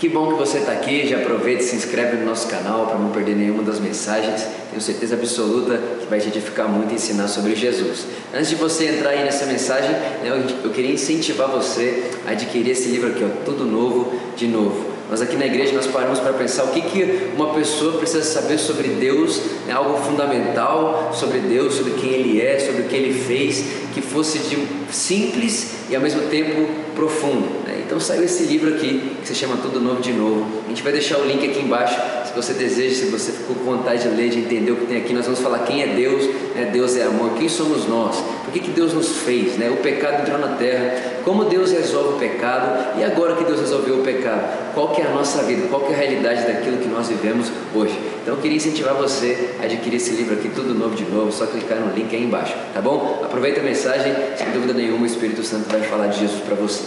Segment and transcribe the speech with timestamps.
[0.00, 1.06] Que bom que você está aqui.
[1.06, 4.46] Já aproveita e se inscreve no nosso canal para não perder nenhuma das mensagens.
[4.70, 8.06] Tenho certeza absoluta que vai te edificar muito e ensinar sobre Jesus.
[8.32, 12.88] Antes de você entrar aí nessa mensagem, né, eu queria incentivar você a adquirir esse
[12.88, 14.89] livro aqui, ó, Tudo Novo de Novo.
[15.10, 18.58] Nós aqui na igreja nós paramos para pensar o que, que uma pessoa precisa saber
[18.58, 23.12] sobre Deus, né, algo fundamental sobre Deus, sobre quem Ele é, sobre o que Ele
[23.12, 24.56] fez, que fosse de
[24.92, 26.64] simples e ao mesmo tempo
[26.94, 27.48] profundo.
[27.66, 27.82] Né?
[27.84, 30.46] Então saiu esse livro aqui que se chama Tudo Novo de Novo.
[30.66, 33.64] A gente vai deixar o link aqui embaixo se você deseja, se você ficou com
[33.64, 35.12] vontade de ler, de entender o que tem aqui.
[35.12, 36.70] Nós vamos falar quem é Deus, né?
[36.72, 39.70] Deus é amor, quem somos nós, por que, que Deus nos fez, né?
[39.70, 44.00] o pecado entrou na terra, como Deus resolve o pecado e agora que Deus resolveu
[44.00, 46.88] o pecado, qual que é a nossa vida, qual que é a realidade daquilo que
[46.88, 47.96] nós vivemos hoje.
[48.20, 51.46] Então eu queria incentivar você a adquirir esse livro aqui, Tudo Novo de Novo, só
[51.46, 53.20] clicar no link aí embaixo, tá bom?
[53.24, 56.82] Aproveita a mensagem, sem dúvida nenhuma o Espírito Santo vai falar de Jesus para você.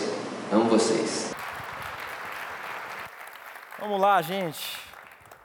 [0.52, 1.34] Amo vocês.
[3.80, 4.80] Vamos lá, gente.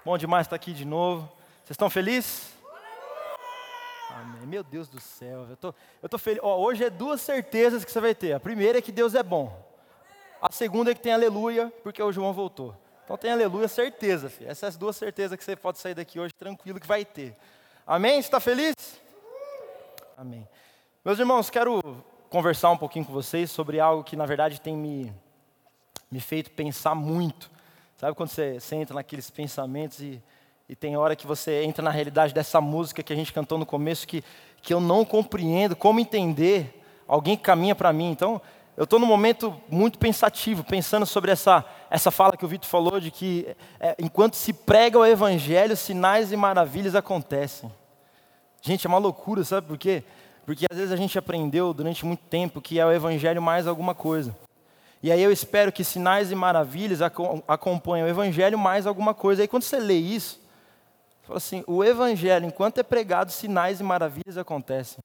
[0.04, 1.28] Bom demais estar aqui de novo.
[1.64, 2.47] Vocês estão felizes?
[4.48, 6.40] Meu Deus do céu, eu tô, eu tô feliz.
[6.42, 8.32] Ó, hoje é duas certezas que você vai ter.
[8.32, 9.54] A primeira é que Deus é bom.
[10.40, 12.74] A segunda é que tem aleluia, porque o João voltou.
[13.04, 14.50] Então tem aleluia, certeza, filho.
[14.50, 17.36] Essas duas certezas que você pode sair daqui hoje tranquilo que vai ter.
[17.86, 18.22] Amém?
[18.22, 18.74] Você está feliz?
[20.16, 20.48] Amém.
[21.04, 21.82] Meus irmãos, quero
[22.30, 25.12] conversar um pouquinho com vocês sobre algo que na verdade tem me,
[26.10, 27.50] me feito pensar muito.
[27.98, 30.22] Sabe quando você, você entra naqueles pensamentos e,
[30.68, 33.64] e tem hora que você entra na realidade dessa música que a gente cantou no
[33.64, 34.22] começo que,
[34.60, 38.10] que eu não compreendo, como entender alguém que caminha para mim.
[38.10, 38.38] Então,
[38.76, 43.00] eu estou num momento muito pensativo, pensando sobre essa, essa fala que o Vitor falou,
[43.00, 47.72] de que é, enquanto se prega o Evangelho, sinais e maravilhas acontecem.
[48.60, 50.04] Gente, é uma loucura, sabe por quê?
[50.44, 53.94] Porque às vezes a gente aprendeu durante muito tempo que é o Evangelho mais alguma
[53.94, 54.36] coisa.
[55.02, 59.40] E aí eu espero que sinais e maravilhas acompanhem o Evangelho mais alguma coisa.
[59.40, 60.46] Aí quando você lê isso,
[61.28, 64.98] fala assim: o Evangelho, enquanto é pregado, sinais e maravilhas acontecem.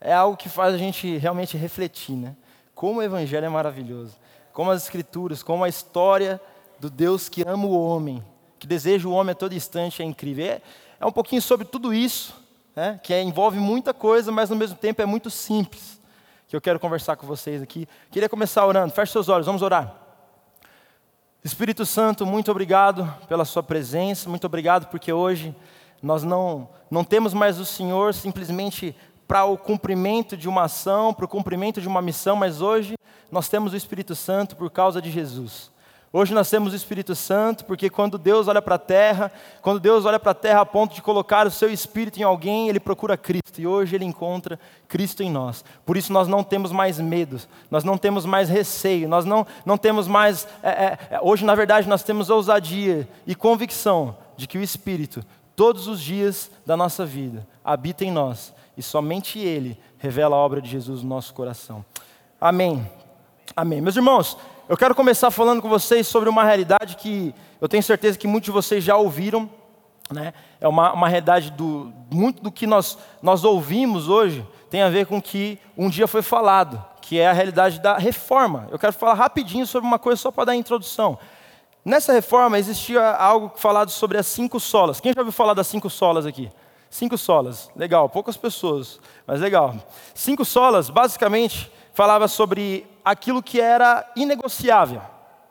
[0.00, 2.34] É algo que faz a gente realmente refletir, né?
[2.74, 4.16] Como o Evangelho é maravilhoso.
[4.52, 6.40] Como as Escrituras, como a história
[6.78, 8.24] do Deus que ama o homem,
[8.58, 10.46] que deseja o homem a todo instante é incrível.
[10.46, 10.62] É,
[10.98, 12.34] é um pouquinho sobre tudo isso
[12.74, 16.00] né, que é, envolve muita coisa, mas no mesmo tempo é muito simples,
[16.48, 17.86] que eu quero conversar com vocês aqui.
[18.10, 19.94] Queria começar orando, feche seus olhos, vamos orar.
[21.44, 25.52] Espírito Santo, muito obrigado pela Sua presença, muito obrigado porque hoje
[26.00, 28.94] nós não, não temos mais o Senhor simplesmente
[29.26, 32.94] para o cumprimento de uma ação, para o cumprimento de uma missão, mas hoje
[33.28, 35.71] nós temos o Espírito Santo por causa de Jesus.
[36.14, 40.04] Hoje nós temos o Espírito Santo, porque quando Deus olha para a terra, quando Deus
[40.04, 43.16] olha para a terra a ponto de colocar o seu Espírito em alguém, Ele procura
[43.16, 45.64] Cristo, e hoje Ele encontra Cristo em nós.
[45.86, 47.40] Por isso nós não temos mais medo,
[47.70, 50.46] nós não temos mais receio, nós não, não temos mais.
[50.62, 55.24] É, é, é hoje, na verdade, nós temos ousadia e convicção de que o Espírito,
[55.56, 60.60] todos os dias da nossa vida, habita em nós, e somente Ele revela a obra
[60.60, 61.82] de Jesus no nosso coração.
[62.38, 62.86] Amém.
[63.56, 63.80] Amém.
[63.80, 64.36] Meus irmãos,
[64.72, 68.46] eu quero começar falando com vocês sobre uma realidade que eu tenho certeza que muitos
[68.46, 69.46] de vocês já ouviram.
[70.10, 70.32] Né?
[70.58, 75.04] É uma, uma realidade do muito do que nós, nós ouvimos hoje tem a ver
[75.04, 78.66] com o que um dia foi falado, que é a realidade da reforma.
[78.70, 81.18] Eu quero falar rapidinho sobre uma coisa só para dar a introdução.
[81.84, 85.02] Nessa reforma existia algo falado sobre as cinco solas.
[85.02, 86.50] Quem já ouviu falar das cinco solas aqui?
[86.88, 89.74] Cinco solas, legal, poucas pessoas, mas legal.
[90.14, 95.02] Cinco solas, basicamente, falava sobre aquilo que era inegociável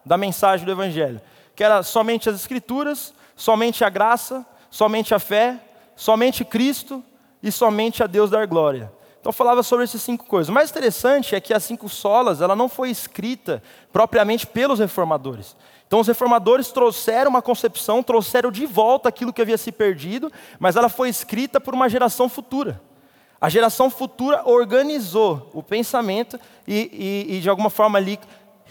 [0.05, 1.21] da mensagem do Evangelho,
[1.55, 5.59] que era somente as Escrituras, somente a graça, somente a fé,
[5.95, 7.03] somente Cristo
[7.41, 8.91] e somente a Deus dar glória.
[9.19, 10.49] Então falava sobre essas cinco coisas.
[10.49, 13.61] O mais interessante é que as cinco solas, ela não foi escrita
[13.93, 15.55] propriamente pelos reformadores.
[15.85, 20.75] Então os reformadores trouxeram uma concepção, trouxeram de volta aquilo que havia se perdido, mas
[20.75, 22.81] ela foi escrita por uma geração futura.
[23.41, 28.19] A geração futura organizou o pensamento e, e, e de alguma forma ali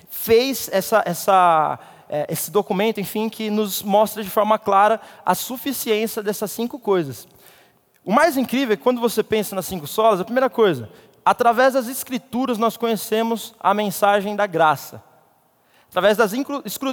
[0.09, 1.77] fez essa, essa,
[2.09, 7.27] é, esse documento, enfim, que nos mostra de forma clara a suficiência dessas cinco coisas.
[8.05, 10.89] O mais incrível é que quando você pensa nas cinco solas, a primeira coisa,
[11.25, 15.03] através das escrituras nós conhecemos a mensagem da graça.
[15.89, 16.33] Através das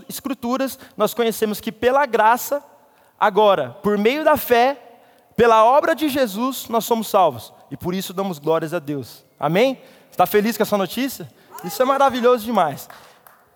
[0.09, 2.63] escrituras nós conhecemos que pela graça,
[3.19, 4.81] agora, por meio da fé,
[5.35, 9.25] pela obra de Jesus, nós somos salvos e por isso damos glórias a Deus.
[9.39, 9.81] Amém?
[10.09, 11.29] Está feliz com essa notícia?
[11.63, 12.89] Isso é maravilhoso demais.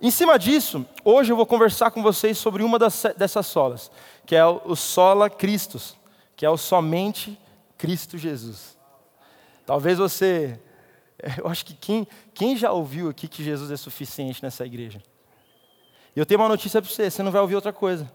[0.01, 3.91] Em cima disso, hoje eu vou conversar com vocês sobre uma das, dessas solas,
[4.25, 5.95] que é o, sola Christus,
[6.35, 7.39] que é o somente
[7.77, 8.77] Cristo Jesus.
[9.65, 10.59] Talvez você,
[11.37, 15.01] eu acho que quem, quem já ouviu aqui que Jesus é suficiente nessa igreja?
[16.15, 18.11] E eu tenho uma notícia para você: você não vai ouvir outra coisa.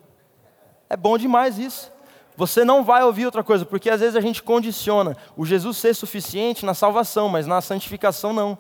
[0.91, 1.93] É bom demais isso.
[2.37, 5.95] Você não vai ouvir outra coisa, porque às vezes a gente condiciona o Jesus ser
[5.95, 8.59] suficiente na salvação, mas na santificação não.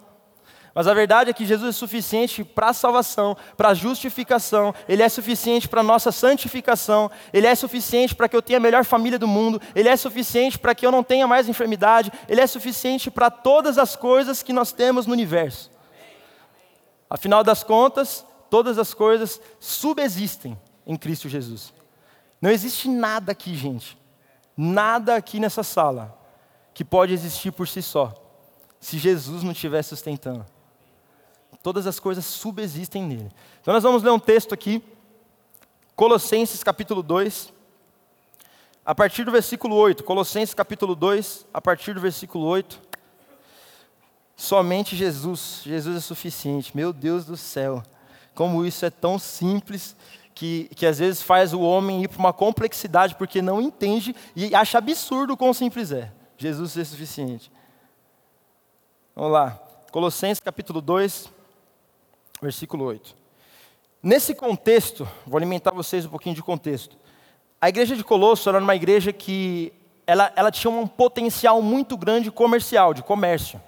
[0.75, 5.02] Mas a verdade é que Jesus é suficiente para a salvação, para a justificação, Ele
[5.02, 8.84] é suficiente para a nossa santificação, Ele é suficiente para que eu tenha a melhor
[8.84, 12.46] família do mundo, Ele é suficiente para que eu não tenha mais enfermidade, Ele é
[12.46, 15.70] suficiente para todas as coisas que nós temos no universo.
[17.08, 21.72] Afinal das contas, todas as coisas subsistem em Cristo Jesus.
[22.40, 23.98] Não existe nada aqui, gente,
[24.56, 26.16] nada aqui nessa sala
[26.74, 28.12] que pode existir por si só,
[28.78, 30.44] se Jesus não estiver sustentando.
[31.62, 33.30] Todas as coisas subsistem nele.
[33.60, 34.82] Então nós vamos ler um texto aqui,
[35.96, 37.52] Colossenses capítulo 2,
[38.84, 40.04] a partir do versículo 8.
[40.04, 42.80] Colossenses capítulo 2, a partir do versículo 8.
[44.36, 46.76] Somente Jesus, Jesus é suficiente.
[46.76, 47.82] Meu Deus do céu,
[48.34, 49.96] como isso é tão simples
[50.36, 54.54] que, que às vezes faz o homem ir para uma complexidade porque não entende e
[54.54, 56.12] acha absurdo o quão simples é.
[56.36, 57.50] Jesus é suficiente.
[59.14, 59.58] Vamos lá.
[59.90, 61.32] Colossenses capítulo 2,
[62.42, 63.16] versículo 8.
[64.02, 66.98] Nesse contexto, vou alimentar vocês um pouquinho de contexto.
[67.58, 69.72] A igreja de Colosso era uma igreja que
[70.06, 73.58] ela, ela tinha um potencial muito grande comercial, de comércio.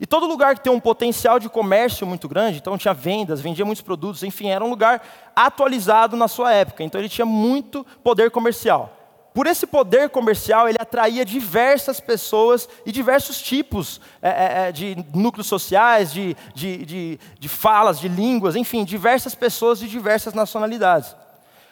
[0.00, 3.64] E todo lugar que tem um potencial de comércio muito grande, então tinha vendas, vendia
[3.64, 5.02] muitos produtos, enfim, era um lugar
[5.36, 6.82] atualizado na sua época.
[6.82, 8.96] Então ele tinha muito poder comercial
[9.32, 14.96] por esse poder comercial, ele atraía diversas pessoas e diversos tipos é, é, é, de
[15.14, 21.14] núcleos sociais, de, de, de, de, falas, de línguas, enfim, diversas pessoas de diversas nacionalidades.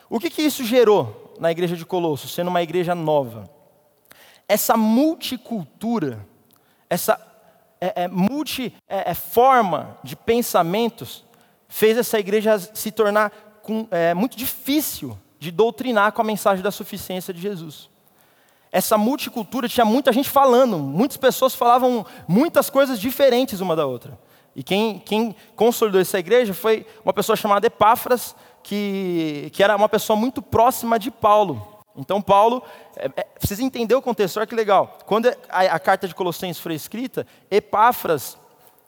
[0.09, 3.51] O que, que isso gerou na igreja de Colosso, sendo uma igreja nova?
[4.47, 6.27] Essa multicultura,
[6.89, 7.21] essa
[7.81, 11.25] é, é multi é, forma de pensamentos,
[11.69, 13.31] fez essa igreja se tornar
[13.63, 13.87] com,
[14.17, 17.91] muito difícil de doutrinar com a mensagem da suficiência de Jesus.
[18.71, 24.19] Essa multicultura tinha muita gente falando, muitas pessoas falavam muitas coisas diferentes uma da outra.
[24.55, 29.89] E quem, quem consolidou essa igreja foi uma pessoa chamada Epáfras, que, que era uma
[29.89, 31.78] pessoa muito próxima de Paulo.
[31.99, 32.63] Então, Paulo,
[32.97, 34.99] é, é, precisa entender o contexto, olha que legal.
[35.05, 38.39] Quando a, a carta de Colossenses foi escrita, Epáfras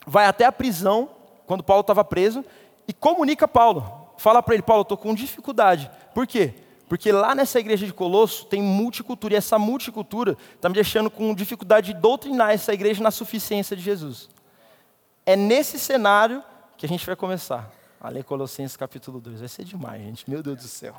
[0.06, 1.10] vai até a prisão,
[1.46, 2.44] quando Paulo estava preso,
[2.88, 5.90] e comunica a Paulo fala para ele, Paulo, estou com dificuldade.
[6.14, 6.52] Por quê?
[6.86, 11.34] Porque lá nessa igreja de Colosso tem multicultura, e essa multicultura está me deixando com
[11.34, 14.28] dificuldade de doutrinar essa igreja na suficiência de Jesus.
[15.24, 16.44] É nesse cenário
[16.76, 19.40] que a gente vai começar a ler Colossenses capítulo 2.
[19.40, 20.28] Vai ser demais, gente.
[20.28, 20.94] Meu Deus do céu.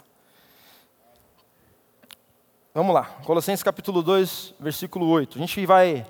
[2.74, 5.38] Vamos lá, Colossenses capítulo 2, versículo 8.
[5.38, 6.06] A gente vai,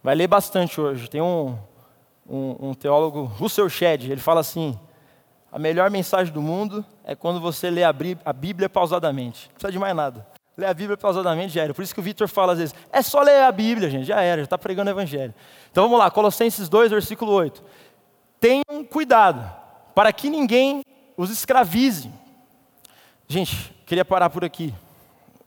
[0.00, 1.10] vai ler bastante hoje.
[1.10, 1.58] Tem um,
[2.28, 4.78] um, um teólogo, Russell Shedd, ele fala assim:
[5.50, 9.48] a melhor mensagem do mundo é quando você lê a Bíblia pausadamente.
[9.48, 10.24] Não precisa de mais nada.
[10.56, 11.74] Lê a Bíblia pausadamente já era.
[11.74, 14.22] Por isso que o Vitor fala às vezes, é só ler a Bíblia, gente, já
[14.22, 15.34] era, já está pregando o Evangelho.
[15.72, 17.64] Então vamos lá, Colossenses 2, versículo 8.
[18.38, 19.44] Tenham cuidado,
[19.92, 20.82] para que ninguém
[21.16, 22.08] os escravize.
[23.26, 24.72] Gente, queria parar por aqui.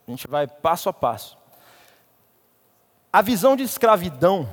[0.09, 1.37] A gente vai passo a passo.
[3.13, 4.49] A visão de escravidão,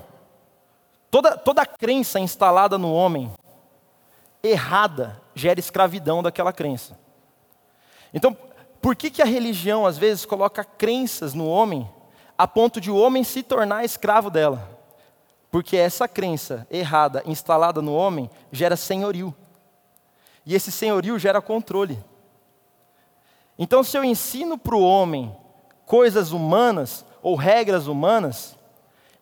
[1.10, 3.32] toda, toda a crença instalada no homem,
[4.42, 7.00] errada, gera escravidão daquela crença.
[8.12, 8.36] Então,
[8.82, 11.90] por que, que a religião às vezes coloca crenças no homem
[12.36, 14.78] a ponto de o homem se tornar escravo dela?
[15.50, 19.34] Porque essa crença errada instalada no homem gera senhorio.
[20.44, 21.98] E esse senhorio gera controle.
[23.58, 25.34] Então, se eu ensino para o homem
[25.86, 28.54] coisas humanas ou regras humanas,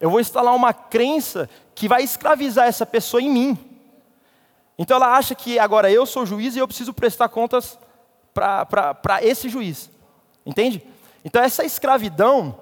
[0.01, 3.59] eu vou instalar uma crença que vai escravizar essa pessoa em mim.
[4.77, 7.79] Então ela acha que agora eu sou juiz e eu preciso prestar contas
[8.33, 9.89] para esse juiz.
[10.45, 10.83] Entende?
[11.25, 12.59] Então essa escravidão,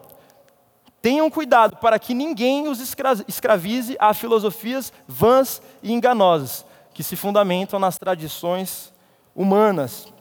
[1.00, 2.78] tenham cuidado para que ninguém os
[3.26, 8.92] escravize a filosofias vãs e enganosas, que se fundamentam nas tradições
[9.34, 10.12] humanas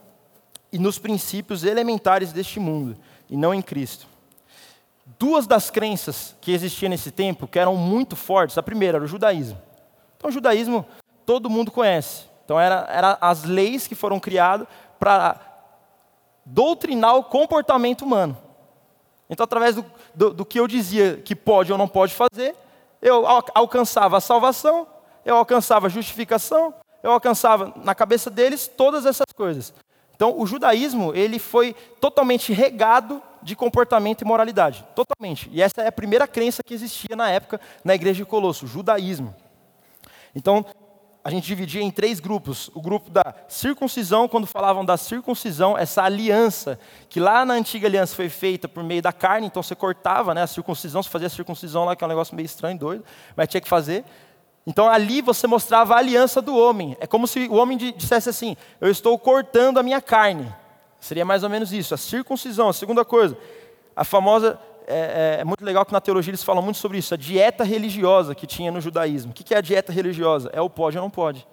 [0.72, 2.98] e nos princípios elementares deste mundo,
[3.32, 4.06] e não em Cristo.
[5.18, 9.08] Duas das crenças que existiam nesse tempo, que eram muito fortes, a primeira era o
[9.08, 9.60] judaísmo.
[10.18, 10.86] Então o judaísmo
[11.26, 12.26] todo mundo conhece.
[12.44, 14.68] Então, eram era as leis que foram criadas
[15.00, 15.40] para
[16.46, 18.38] doutrinar o comportamento humano.
[19.30, 22.54] Então, através do, do, do, que eu dizia que pode ou não pode fazer,
[23.02, 24.86] eu alcançava a salvação,
[25.24, 29.74] eu alcançava a justificação, eu alcançava na cabeça deles todas essas coisas.
[30.22, 35.50] Então, o judaísmo ele foi totalmente regado de comportamento e moralidade, totalmente.
[35.52, 38.68] E essa é a primeira crença que existia na época na igreja de Colosso, o
[38.68, 39.34] judaísmo.
[40.36, 40.64] Então,
[41.24, 42.70] a gente dividia em três grupos.
[42.76, 46.78] O grupo da circuncisão, quando falavam da circuncisão, essa aliança,
[47.10, 50.44] que lá na antiga aliança foi feita por meio da carne, então você cortava né,
[50.44, 53.04] a circuncisão, você fazia a circuncisão lá, que é um negócio meio estranho, doido,
[53.36, 54.06] mas tinha que fazer.
[54.66, 56.96] Então ali você mostrava a aliança do homem.
[57.00, 60.54] É como se o homem dissesse assim: Eu estou cortando a minha carne.
[61.00, 62.70] Seria mais ou menos isso, a circuncisão.
[62.70, 63.36] A segunda coisa,
[63.96, 67.14] a famosa é, é, é, muito legal que na teologia eles falam muito sobre isso,
[67.14, 69.32] a dieta religiosa que tinha no judaísmo.
[69.32, 70.50] O que é a dieta religiosa?
[70.54, 71.48] É o pode ou não pode.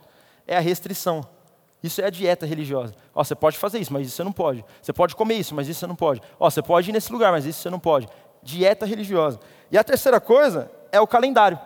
[0.47, 1.27] É a restrição.
[1.83, 2.95] Isso é a dieta religiosa.
[3.15, 4.65] Ó, você pode fazer isso, mas isso você não pode.
[4.83, 6.21] Você pode comer isso, mas isso você não pode.
[6.38, 8.09] Ó, você pode ir nesse lugar, mas isso você não pode.
[8.43, 9.38] Dieta religiosa.
[9.71, 11.59] E a terceira coisa é o calendário.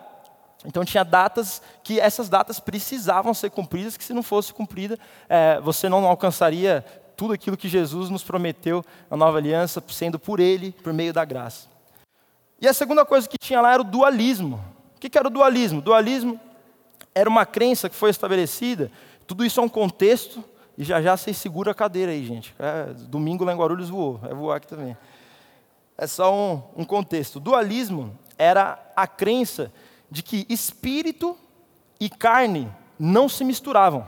[0.64, 5.61] Então tinha datas que essas datas precisavam ser cumpridas, que se não fosse cumprida, é,
[5.61, 6.85] você não alcançaria
[7.16, 11.25] tudo aquilo que Jesus nos prometeu na nova aliança, sendo por Ele, por meio da
[11.25, 11.69] graça.
[12.61, 14.62] E a segunda coisa que tinha lá era o dualismo.
[14.97, 15.81] O que era o dualismo?
[15.81, 16.40] O dualismo
[17.14, 18.90] era uma crença que foi estabelecida,
[19.26, 20.42] tudo isso é um contexto,
[20.76, 22.54] e já já vocês segura a cadeira aí, gente.
[22.59, 24.97] É, domingo lá em Guarulhos voou, vai voar aqui também.
[25.99, 27.37] É só um, um contexto.
[27.37, 29.73] O dualismo era a crença
[30.12, 31.38] de que espírito
[31.99, 34.07] e carne não se misturavam.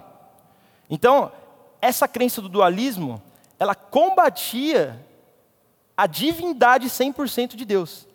[0.88, 1.32] Então,
[1.80, 3.22] essa crença do dualismo,
[3.58, 5.02] ela combatia
[5.96, 8.06] a divindade 100% de Deus.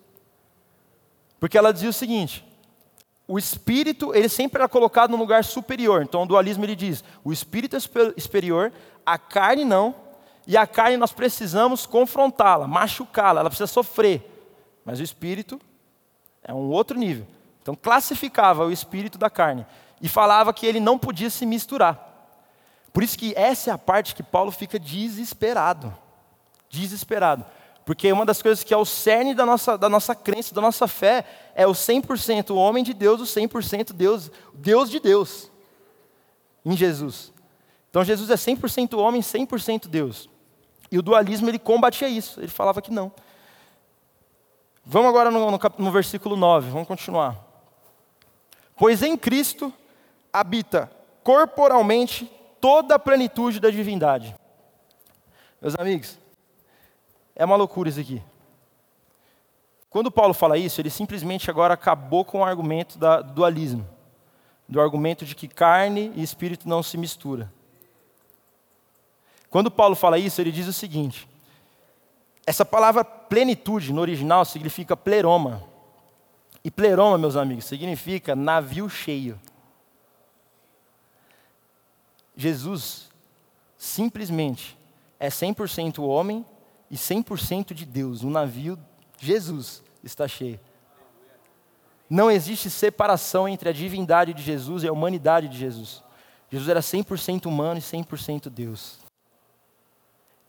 [1.39, 2.45] Porque ela dizia o seguinte:
[3.27, 6.03] o espírito, ele sempre era colocado num lugar superior.
[6.03, 8.71] Então o dualismo ele diz: o espírito é superior,
[9.03, 9.95] a carne não,
[10.45, 14.23] e a carne nós precisamos confrontá-la, machucá-la, ela precisa sofrer.
[14.85, 15.59] Mas o espírito
[16.43, 17.25] é um outro nível.
[17.61, 19.65] Então classificava o espírito da carne
[20.01, 22.07] e falava que ele não podia se misturar.
[22.91, 25.95] Por isso que essa é a parte que Paulo fica desesperado.
[26.69, 27.45] Desesperado.
[27.85, 30.87] Porque uma das coisas que é o cerne da nossa, da nossa crença, da nossa
[30.87, 31.25] fé,
[31.55, 35.51] é o 100% homem de Deus, o 100% Deus, Deus de Deus,
[36.63, 37.33] em Jesus.
[37.89, 40.29] Então Jesus é 100% homem, 100% Deus.
[40.91, 43.11] E o dualismo ele combatia isso, ele falava que não.
[44.85, 47.48] Vamos agora no, no, no versículo 9, vamos continuar.
[48.79, 49.73] Pois em Cristo
[50.31, 50.89] habita
[51.21, 52.31] corporalmente
[52.61, 54.33] toda a plenitude da divindade.
[55.61, 56.17] Meus amigos,
[57.35, 58.23] é uma loucura isso aqui.
[59.89, 63.85] Quando Paulo fala isso, ele simplesmente agora acabou com o argumento do dualismo,
[64.67, 67.49] do argumento de que carne e espírito não se misturam.
[69.49, 71.27] Quando Paulo fala isso, ele diz o seguinte:
[72.45, 75.63] essa palavra plenitude no original significa pleroma.
[76.69, 79.39] E pleroma, meus amigos, significa navio cheio.
[82.35, 83.09] Jesus
[83.75, 84.77] simplesmente
[85.19, 86.45] é 100% homem
[86.91, 88.21] e 100% de Deus.
[88.21, 88.77] O navio
[89.17, 90.59] Jesus está cheio.
[92.07, 96.03] Não existe separação entre a divindade de Jesus e a humanidade de Jesus.
[96.51, 98.99] Jesus era 100% humano e 100% Deus.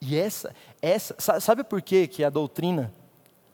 [0.03, 2.93] E essa, essa, sabe por quê que a doutrina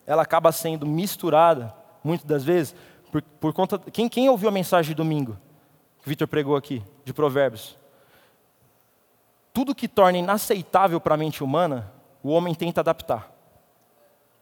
[0.04, 2.74] ela acaba sendo misturada muitas das vezes?
[3.10, 5.36] Por, por conta quem, quem ouviu a mensagem de domingo
[5.98, 7.76] que o Vitor pregou aqui de Provérbios?
[9.56, 11.90] tudo que torna inaceitável para a mente humana,
[12.22, 13.32] o homem tenta adaptar.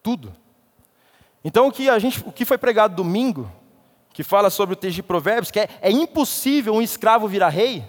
[0.02, 0.34] Tudo.
[1.44, 3.48] Então o que, a gente, o que foi pregado domingo,
[4.12, 7.88] que fala sobre o texto de Provérbios, que é, é impossível um escravo virar rei.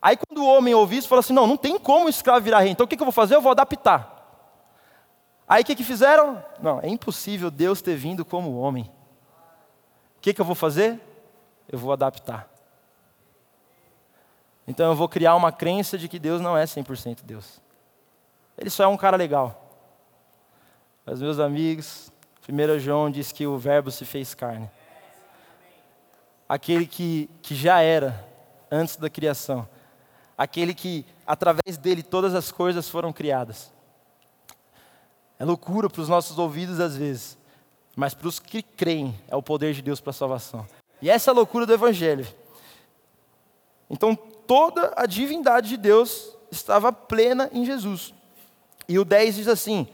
[0.00, 2.60] Aí quando o homem ouviu isso, falou assim: não, não tem como um escravo virar
[2.60, 2.72] rei.
[2.72, 3.34] Então o que, que eu vou fazer?
[3.34, 4.15] Eu vou adaptar.
[5.48, 6.44] Aí o que, que fizeram?
[6.60, 8.90] Não, é impossível Deus ter vindo como homem.
[10.16, 11.00] O que, que eu vou fazer?
[11.68, 12.48] Eu vou adaptar.
[14.66, 17.60] Então eu vou criar uma crença de que Deus não é 100% Deus.
[18.58, 19.62] Ele só é um cara legal.
[21.04, 22.10] Mas, meus amigos,
[22.48, 24.68] 1 João diz que o Verbo se fez carne.
[26.48, 28.24] Aquele que, que já era
[28.70, 29.68] antes da criação.
[30.36, 33.72] Aquele que, através dele, todas as coisas foram criadas.
[35.38, 37.36] É loucura para os nossos ouvidos às vezes,
[37.94, 40.66] mas para os que creem, é o poder de Deus para a salvação.
[41.00, 42.26] E essa é a loucura do Evangelho.
[43.88, 48.14] Então, toda a divindade de Deus estava plena em Jesus.
[48.88, 49.86] E o 10 diz assim: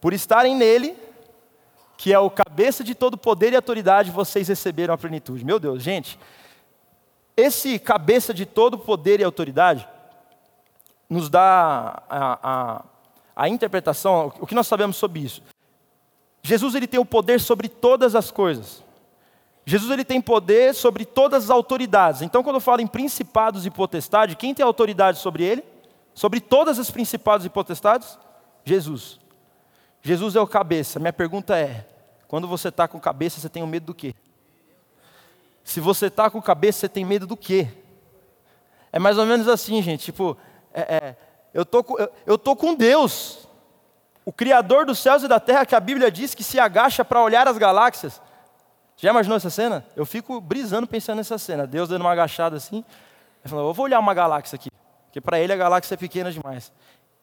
[0.00, 0.96] Por estarem nele,
[1.96, 5.44] que é o cabeça de todo poder e autoridade, vocês receberam a plenitude.
[5.44, 6.18] Meu Deus, gente,
[7.36, 9.88] esse cabeça de todo poder e autoridade
[11.08, 12.84] nos dá a, a,
[13.40, 15.42] a interpretação, o que nós sabemos sobre isso.
[16.42, 18.84] Jesus ele tem o poder sobre todas as coisas.
[19.64, 22.20] Jesus ele tem poder sobre todas as autoridades.
[22.20, 25.64] Então, quando eu falo em principados e potestade, quem tem autoridade sobre ele?
[26.12, 28.18] Sobre todas as principados e potestades?
[28.62, 29.18] Jesus.
[30.02, 30.98] Jesus é o cabeça.
[30.98, 31.86] Minha pergunta é:
[32.28, 34.14] quando você está com cabeça, você tem medo do quê?
[35.64, 37.68] Se você está com cabeça, você tem medo do quê?
[38.92, 40.04] É mais ou menos assim, gente.
[40.04, 40.36] Tipo,
[40.74, 41.16] é, é,
[41.52, 41.84] eu, tô,
[42.26, 43.48] eu, tô com Deus,
[44.24, 47.22] o Criador dos céus e da terra, que a Bíblia diz que se agacha para
[47.22, 48.20] olhar as galáxias.
[48.96, 49.84] Já imaginou essa cena?
[49.96, 51.66] Eu fico brisando pensando nessa cena.
[51.66, 52.84] Deus dando uma agachada assim.
[53.44, 54.70] Falou, eu vou olhar uma galáxia aqui.
[55.06, 56.70] Porque para ele a galáxia é pequena demais.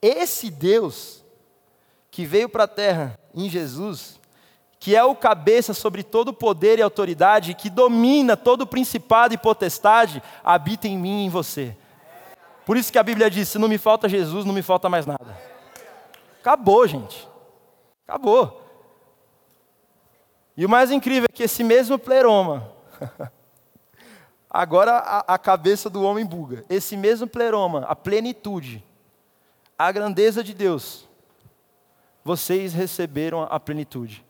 [0.02, 1.24] Esse Deus
[2.10, 4.20] que veio para a terra em Jesus,
[4.80, 10.22] que é o cabeça sobre todo poder e autoridade, que domina todo principado e potestade,
[10.44, 11.78] habita em mim e em você.
[12.68, 15.06] Por isso que a Bíblia diz: se não me falta Jesus, não me falta mais
[15.06, 15.40] nada.
[16.42, 17.26] Acabou, gente.
[18.06, 18.62] Acabou.
[20.58, 22.70] E o mais incrível é que esse mesmo pleroma,
[24.50, 28.84] agora a, a, cabeça do homem buga, esse mesmo pleroma, a plenitude,
[29.80, 31.08] a grandeza de Deus,
[32.22, 34.26] vocês receberam a plenitude.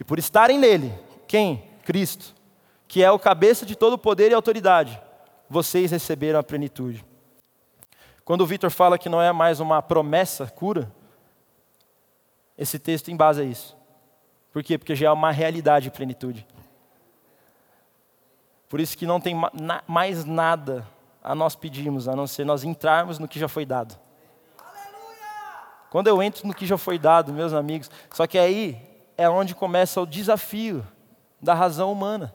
[0.00, 0.92] E por estarem nele,
[1.28, 1.62] quem?
[1.84, 2.34] Cristo,
[2.88, 5.00] que é o cabeça de todo poder e autoridade,
[5.48, 7.05] vocês receberam a plenitude.
[8.26, 10.92] Quando o Vitor fala que não é mais uma promessa cura,
[12.58, 13.76] esse texto embasa isso.
[14.52, 14.76] Por quê?
[14.76, 16.44] Porque já é uma realidade de plenitude.
[18.68, 19.40] Por isso que não tem
[19.86, 20.84] mais nada
[21.22, 23.96] a nós pedimos, a não ser nós entrarmos no que já foi dado.
[25.88, 28.76] Quando eu entro no que já foi dado, meus amigos, só que aí
[29.16, 30.84] é onde começa o desafio
[31.40, 32.34] da razão humana,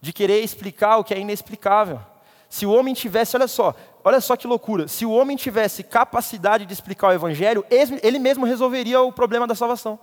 [0.00, 2.00] de querer explicar o que é inexplicável.
[2.48, 6.66] Se o homem tivesse, olha só, olha só que loucura, se o homem tivesse capacidade
[6.66, 9.98] de explicar o evangelho, ele mesmo resolveria o problema da salvação.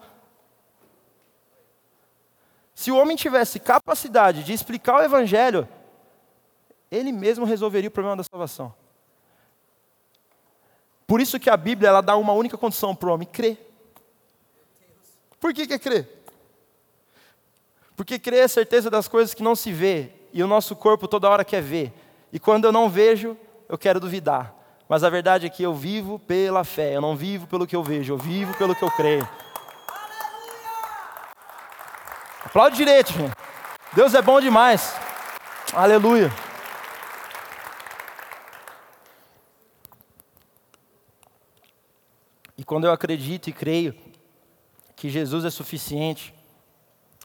[2.80, 5.68] Se o homem tivesse capacidade de explicar o Evangelho,
[6.90, 8.74] ele mesmo resolveria o problema da salvação.
[11.06, 13.58] Por isso que a Bíblia ela dá uma única condição para o homem: crer.
[15.42, 16.24] Por que, que é crer?
[17.98, 21.06] Porque crer é a certeza das coisas que não se vê, e o nosso corpo
[21.06, 21.92] toda hora quer ver.
[22.32, 23.36] E quando eu não vejo,
[23.70, 24.56] eu quero duvidar.
[24.90, 27.84] Mas a verdade é que eu vivo pela fé, eu não vivo pelo que eu
[27.84, 29.30] vejo, eu vivo pelo que eu creio.
[32.44, 33.32] Aplaude direito, gente.
[33.94, 34.96] Deus é bom demais.
[35.72, 36.32] Aleluia.
[42.58, 43.96] E quando eu acredito e creio
[44.96, 46.34] que Jesus é suficiente,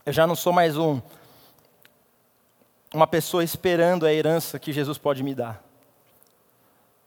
[0.05, 1.01] eu já não sou mais um
[2.93, 5.64] uma pessoa esperando a herança que Jesus pode me dar.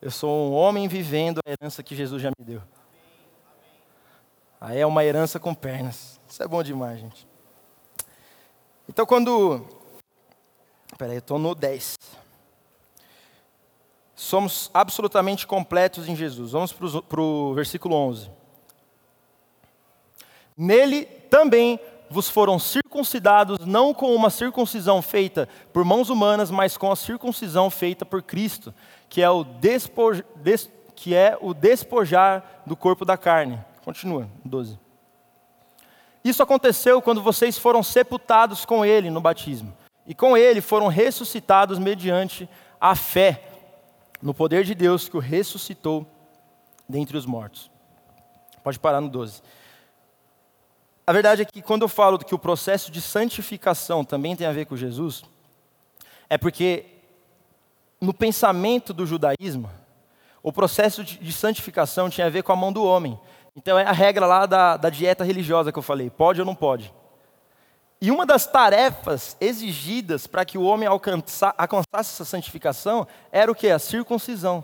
[0.00, 2.62] Eu sou um homem vivendo a herança que Jesus já me deu.
[4.60, 6.20] Aí é uma herança com pernas.
[6.28, 7.26] Isso é bom demais, gente.
[8.88, 9.66] Então, quando.
[10.92, 11.96] Espera aí, eu estou no 10.
[14.14, 16.52] Somos absolutamente completos em Jesus.
[16.52, 18.30] Vamos para o versículo 11.
[20.56, 21.78] Nele também
[22.10, 27.70] vos foram circuncidados, não com uma circuncisão feita por mãos humanas, mas com a circuncisão
[27.70, 28.74] feita por Cristo,
[29.08, 33.58] que é o, despo, des, que é o despojar do corpo da carne.
[33.84, 34.78] Continua, 12.
[36.24, 39.72] Isso aconteceu quando vocês foram sepultados com Ele no batismo.
[40.06, 42.48] E com Ele foram ressuscitados mediante
[42.80, 43.44] a fé
[44.20, 46.06] no poder de Deus que o ressuscitou
[46.88, 47.70] dentre os mortos.
[48.62, 49.42] Pode parar no 12.
[51.08, 54.52] A verdade é que quando eu falo que o processo de santificação também tem a
[54.52, 55.22] ver com Jesus,
[56.28, 56.84] é porque
[57.98, 59.70] no pensamento do judaísmo,
[60.42, 63.18] o processo de santificação tinha a ver com a mão do homem.
[63.56, 66.54] Então é a regra lá da, da dieta religiosa que eu falei: pode ou não
[66.54, 66.92] pode.
[68.02, 73.54] E uma das tarefas exigidas para que o homem alcança, alcançasse essa santificação era o
[73.54, 73.70] que?
[73.70, 74.62] A circuncisão.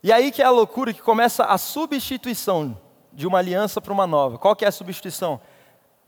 [0.00, 2.86] E aí que é a loucura que começa a substituição
[3.18, 4.38] de uma aliança para uma nova.
[4.38, 5.40] Qual que é a substituição?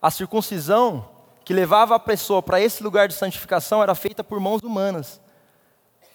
[0.01, 1.09] A circuncisão
[1.45, 5.21] que levava a pessoa para esse lugar de santificação era feita por mãos humanas.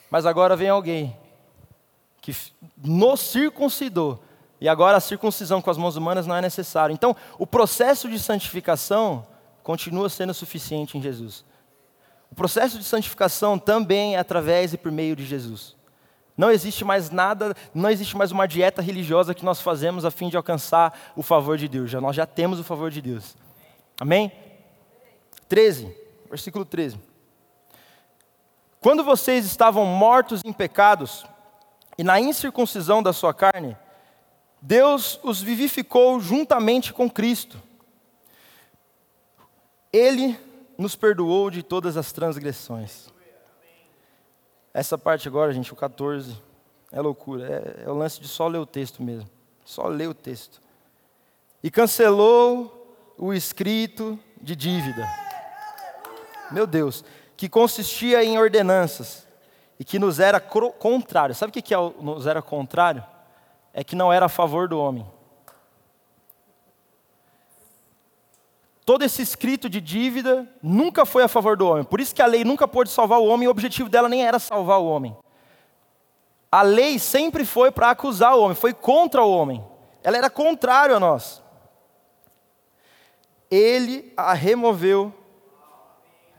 [0.09, 1.13] Mas agora vem alguém
[2.21, 2.33] que
[2.77, 4.23] nos circuncidou
[4.61, 6.93] e agora a circuncisão com as mãos humanas não é necessário.
[6.93, 9.27] Então, o processo de santificação
[9.63, 11.43] continua sendo suficiente em Jesus.
[12.31, 15.74] O processo de santificação também é através e por meio de Jesus.
[16.37, 20.27] Não existe mais nada, não existe mais uma dieta religiosa que nós fazemos a fim
[20.29, 21.89] de alcançar o favor de Deus.
[21.89, 23.37] Já, nós já temos o favor de Deus.
[23.99, 24.31] Amém?
[25.47, 25.95] 13,
[26.29, 26.99] versículo 13.
[28.81, 31.25] Quando vocês estavam mortos em pecados
[31.97, 33.77] e na incircuncisão da sua carne,
[34.61, 37.61] Deus os vivificou juntamente com Cristo.
[39.93, 40.37] Ele
[40.77, 43.07] nos perdoou de todas as transgressões.
[44.75, 46.35] Essa parte agora, gente, o 14,
[46.91, 47.47] é loucura.
[47.47, 49.29] É, é o lance de só ler o texto mesmo.
[49.63, 50.59] Só ler o texto.
[51.63, 55.07] E cancelou o escrito de dívida.
[56.51, 57.05] Meu Deus.
[57.37, 59.25] Que consistia em ordenanças
[59.79, 61.33] e que nos era contrário.
[61.33, 63.01] Sabe o que é nos era contrário?
[63.73, 65.09] É que não era a favor do homem.
[68.85, 71.83] Todo esse escrito de dívida nunca foi a favor do homem.
[71.83, 74.37] Por isso que a lei nunca pôde salvar o homem o objetivo dela nem era
[74.37, 75.17] salvar o homem.
[76.51, 79.65] A lei sempre foi para acusar o homem, foi contra o homem.
[80.03, 81.41] Ela era contrária a nós.
[83.49, 85.11] Ele a removeu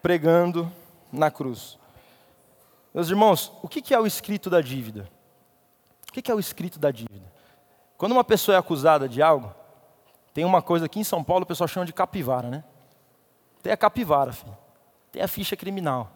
[0.01, 0.71] pregando
[1.13, 1.77] na cruz.
[2.95, 5.11] Meus irmãos, o que é o escrito da dívida?
[6.09, 7.27] O que é o escrito da dívida?
[7.99, 9.53] Quando uma pessoa é acusada de algo,
[10.37, 12.63] tem uma coisa aqui em São Paulo, o pessoal chama de capivara, né?
[13.63, 14.55] Tem a capivara, filho.
[15.11, 16.11] Tem a ficha criminal.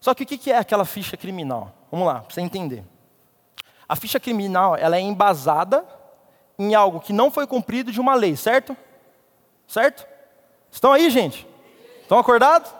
[0.00, 1.74] Só que o que é aquela ficha criminal?
[1.92, 2.82] Vamos lá, para você entender.
[3.86, 5.84] A ficha criminal ela é embasada
[6.58, 8.74] em algo que não foi cumprido de uma lei, certo?
[9.66, 10.06] Certo?
[10.70, 11.46] Estão aí, gente?
[12.00, 12.72] Estão acordados?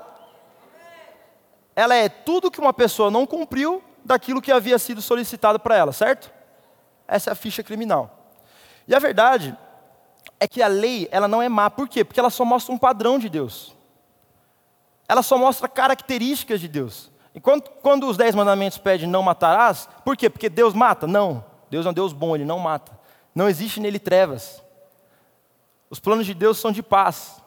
[1.77, 5.93] Ela é tudo que uma pessoa não cumpriu daquilo que havia sido solicitado para ela,
[5.93, 6.33] certo?
[7.07, 8.33] Essa é a ficha criminal.
[8.87, 9.55] E a verdade
[10.40, 11.68] é que a lei, ela não é má.
[11.70, 12.05] Por quê?
[12.05, 13.74] Porque ela só mostra um padrão de Deus.
[15.09, 17.11] Ela só mostra características de Deus.
[17.35, 20.29] Enquanto quando os dez mandamentos pedem não matarás, por quê?
[20.29, 21.07] Porque Deus mata?
[21.07, 21.44] Não.
[21.70, 22.98] Deus é um Deus bom, Ele não mata.
[23.35, 24.62] Não existe nele trevas.
[25.90, 27.42] Os planos de Deus são de paz.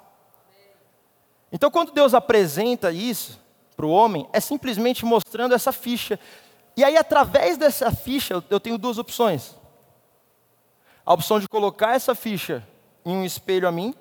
[1.52, 3.40] Então, quando Deus apresenta isso
[3.76, 6.20] para o homem, é simplesmente mostrando essa ficha.
[6.76, 9.56] E aí, através dessa ficha, eu tenho duas opções.
[11.06, 12.66] A opção de colocar essa ficha
[13.06, 13.94] em um espelho a mim,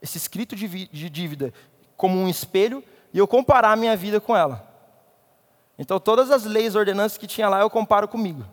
[0.00, 1.52] esse escrito de, dívida,
[1.96, 4.66] como um espelho, e eu comparar a minha vida com ela.
[5.78, 8.44] Então, todas as leis, ordenanças que tinha lá, eu comparo comigo.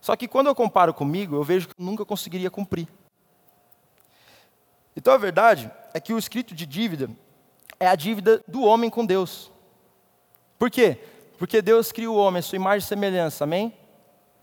[0.00, 2.88] Só que quando eu comparo comigo, eu vejo que eu nunca conseguiria cumprir.
[4.96, 7.10] Então a verdade é que o escrito de dívida
[7.78, 9.50] é a dívida do homem com Deus.
[10.58, 10.98] Por quê?
[11.38, 13.74] Porque Deus cria o homem a sua imagem e semelhança, amém?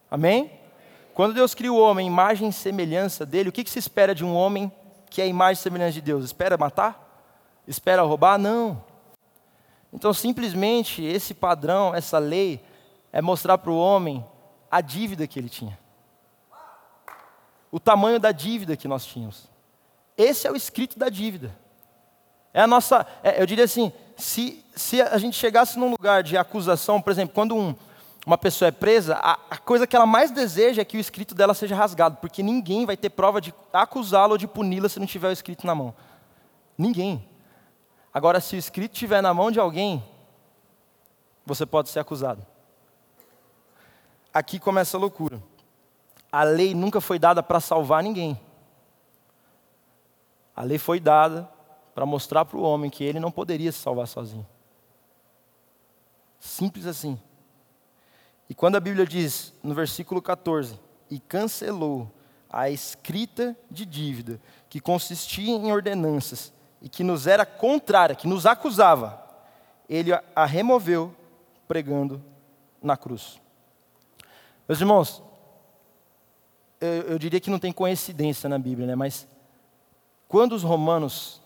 [0.10, 0.57] Amém?
[1.18, 4.24] Quando Deus cria o homem, imagem e semelhança dele, o que, que se espera de
[4.24, 4.72] um homem
[5.10, 6.24] que é a imagem e semelhança de Deus?
[6.24, 7.26] Espera matar?
[7.68, 8.38] Espera roubar?
[8.38, 8.84] Não.
[9.92, 12.64] Então, simplesmente, esse padrão, essa lei,
[13.12, 14.24] é mostrar para o homem
[14.70, 15.76] a dívida que ele tinha.
[17.72, 19.50] O tamanho da dívida que nós tínhamos.
[20.16, 21.52] Esse é o escrito da dívida.
[22.54, 26.38] É a nossa, é, eu diria assim, se, se a gente chegasse num lugar de
[26.38, 27.76] acusação, por exemplo, quando um,
[28.28, 31.34] uma pessoa é presa, a, a, coisa que ela mais deseja é que o escrito
[31.34, 35.08] dela seja rasgado, porque ninguém vai ter prova de acusá-la ou de puni-la se não
[35.08, 35.96] tiver o escrito na mão.
[36.78, 37.26] Ninguém.
[38.14, 40.04] Agora, se o escrito estiver na mão de alguém,
[41.46, 42.46] você pode ser acusado.
[44.34, 45.42] Aqui começa a loucura.
[46.30, 48.38] A lei nunca foi dada para salvar ninguém.
[50.54, 51.50] A lei foi dada
[51.96, 54.46] para mostrar para o homem que ele não poderia se salvar sozinho.
[56.42, 57.18] Simples assim.
[58.50, 60.80] E quando a Bíblia diz, no versículo 14,
[61.10, 62.12] e cancelou
[62.50, 68.46] a escrita de dívida, que consistia em ordenanças e que nos era contrária, que nos
[68.46, 69.22] acusava,
[69.90, 71.14] ele a removeu
[71.68, 72.24] pregando
[72.82, 73.40] na cruz.
[74.68, 75.24] Meus irmãos,
[76.80, 78.96] eu, eu diria que não tem coincidência na Bíblia, né?
[78.96, 79.28] mas
[80.28, 81.42] quando os romanos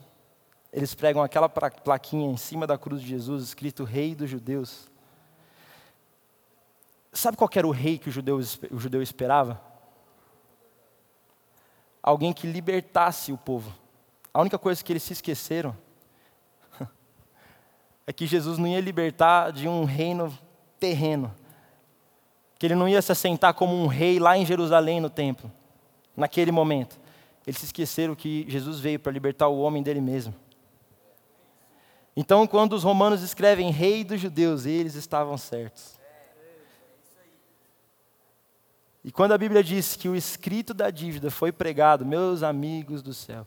[0.73, 4.89] eles pregam aquela plaquinha em cima da cruz de Jesus, escrito Rei dos Judeus,
[7.11, 9.61] sabe qual era o rei que o judeu, o judeu esperava?
[12.01, 13.73] Alguém que libertasse o povo.
[14.33, 15.75] A única coisa que eles se esqueceram
[18.07, 20.35] é que Jesus não ia libertar de um reino
[20.79, 21.33] terreno,
[22.57, 25.51] que ele não ia se assentar como um rei lá em Jerusalém no templo,
[26.15, 26.99] naquele momento.
[27.45, 30.33] Eles se esqueceram que Jesus veio para libertar o homem dele mesmo.
[32.15, 36.00] Então, quando os romanos escrevem Rei dos Judeus, eles estavam certos.
[39.03, 43.13] E quando a Bíblia diz que o escrito da dívida foi pregado, meus amigos do
[43.13, 43.45] céu,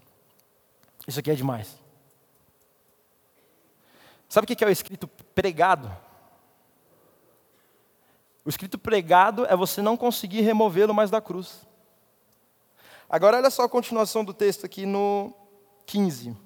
[1.06, 1.78] isso aqui é demais.
[4.28, 5.94] Sabe o que é o escrito pregado?
[8.44, 11.66] O escrito pregado é você não conseguir removê-lo mais da cruz.
[13.08, 15.32] Agora, olha só a continuação do texto aqui no
[15.86, 16.36] 15.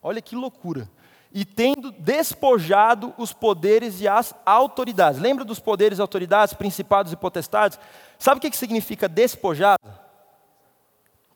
[0.00, 0.88] Olha que loucura.
[1.34, 5.20] E tendo despojado os poderes e as autoridades.
[5.20, 7.78] Lembra dos poderes e autoridades, principados e potestades?
[8.18, 9.78] Sabe o que significa despojado?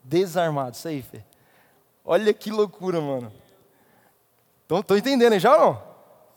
[0.04, 0.76] Desarmado.
[0.76, 1.24] Isso aí, Fê.
[2.04, 3.32] Olha que loucura, mano.
[4.68, 5.82] Estão entendendo aí já ou não?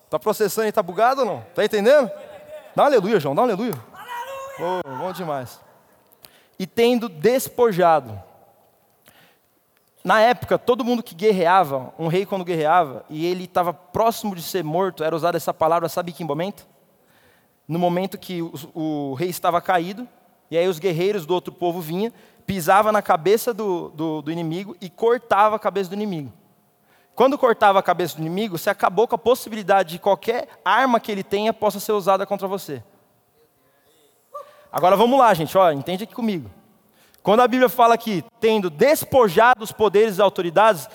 [0.05, 1.39] Está processando e está bugado ou não?
[1.41, 2.09] Está entendendo?
[2.75, 3.73] Dá um aleluia, João, dá um aleluia.
[3.93, 4.81] Aleluia!
[4.85, 5.59] Oh, bom demais.
[6.57, 8.28] E tendo despojado
[10.03, 14.41] na época, todo mundo que guerreava, um rei quando guerreava, e ele estava próximo de
[14.41, 16.67] ser morto, era usada essa palavra, sabe que momento?
[17.69, 20.07] no momento que o, o rei estava caído,
[20.49, 22.11] e aí os guerreiros do outro povo vinham,
[22.43, 26.33] pisava na cabeça do, do, do inimigo e cortava a cabeça do inimigo.
[27.13, 31.11] Quando cortava a cabeça do inimigo, você acabou com a possibilidade de qualquer arma que
[31.11, 32.81] ele tenha possa ser usada contra você.
[34.71, 36.49] Agora vamos lá, gente, ó, entende aqui comigo.
[37.21, 40.87] Quando a Bíblia fala que tendo despojado os poderes e autoridades,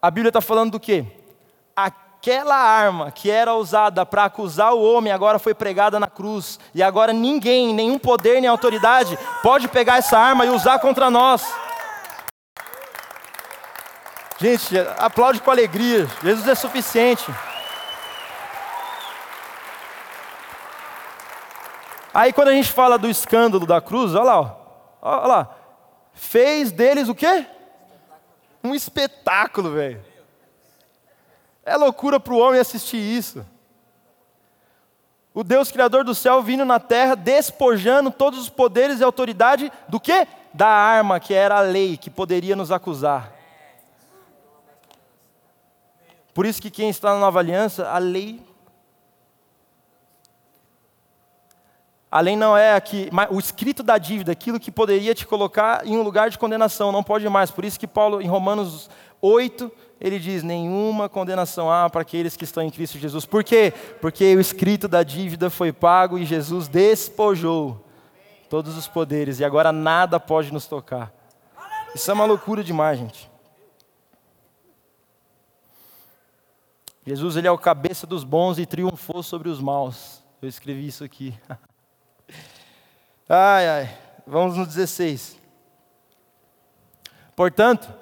[0.00, 1.04] a Bíblia está falando do quê?
[1.74, 6.58] Aquela arma que era usada para acusar o homem agora foi pregada na cruz.
[6.74, 11.42] E agora ninguém, nenhum poder nem autoridade pode pegar essa arma e usar contra nós.
[14.38, 16.06] Gente, aplaude com alegria.
[16.22, 17.24] Jesus é suficiente.
[22.12, 24.63] Aí quando a gente fala do escândalo da cruz, olha lá, ó,
[25.04, 25.56] olha lá.
[26.12, 27.46] Fez deles o quê?
[28.62, 30.02] Um espetáculo, velho.
[31.64, 33.44] É loucura para o homem assistir isso.
[35.34, 39.98] O Deus Criador do céu vindo na terra, despojando todos os poderes e autoridade do
[39.98, 40.28] quê?
[40.52, 43.32] Da arma que era a lei, que poderia nos acusar.
[46.32, 48.40] Por isso que quem está na nova aliança, a lei.
[52.14, 55.96] A lei não é aqui, o escrito da dívida, aquilo que poderia te colocar em
[55.96, 57.50] um lugar de condenação, não pode mais.
[57.50, 58.88] Por isso que Paulo, em Romanos
[59.20, 59.68] 8,
[60.00, 63.26] ele diz: nenhuma condenação há para aqueles que estão em Cristo Jesus.
[63.26, 63.74] Por quê?
[64.00, 67.84] Porque o escrito da dívida foi pago e Jesus despojou
[68.48, 71.12] todos os poderes e agora nada pode nos tocar.
[71.96, 73.28] Isso é uma loucura demais, gente.
[77.04, 80.22] Jesus ele é o cabeça dos bons e triunfou sobre os maus.
[80.40, 81.34] Eu escrevi isso aqui.
[83.28, 83.98] ai, ai.
[84.26, 85.38] Vamos no 16.
[87.36, 87.92] Portanto,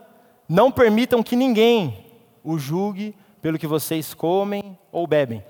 [0.48, 2.06] não permitam que ninguém
[2.44, 5.42] o julgue pelo que vocês comem ou bebem,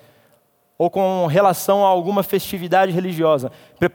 [0.79, 3.51] ou com relação a alguma festividade religiosa.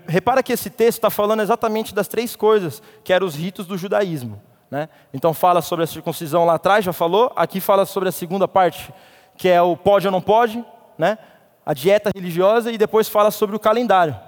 [0.07, 3.77] Repara que esse texto está falando exatamente das três coisas, que eram os ritos do
[3.77, 4.41] judaísmo.
[4.69, 4.89] Né?
[5.13, 7.31] Então fala sobre a circuncisão lá atrás, já falou.
[7.35, 8.93] Aqui fala sobre a segunda parte,
[9.37, 10.63] que é o pode ou não pode,
[10.97, 11.17] né?
[11.65, 14.26] a dieta religiosa, e depois fala sobre o calendário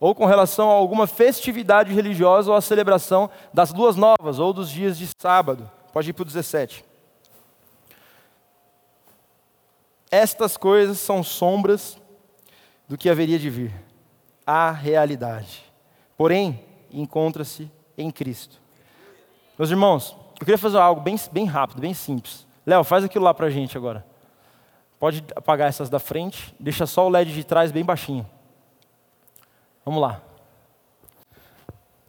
[0.00, 4.70] ou com relação a alguma festividade religiosa ou a celebração das luas novas ou dos
[4.70, 5.70] dias de sábado.
[5.92, 6.84] Pode ir para o 17.
[10.10, 11.98] Estas coisas são sombras
[12.88, 13.72] do que haveria de vir.
[14.46, 15.62] A realidade.
[16.16, 18.60] Porém, encontra-se em Cristo.
[19.58, 22.46] Meus irmãos, eu queria fazer algo bem, bem rápido, bem simples.
[22.64, 24.06] Léo, faz aquilo lá para a gente agora.
[24.98, 28.28] Pode apagar essas da frente, deixa só o LED de trás bem baixinho.
[29.88, 30.20] Vamos lá.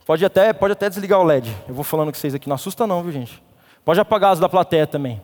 [0.06, 1.56] Pode até, pode até desligar o LED.
[1.66, 2.50] Eu vou falando com vocês aqui.
[2.50, 3.42] Não assusta não, viu gente?
[3.86, 5.22] Pode apagar as da plateia também.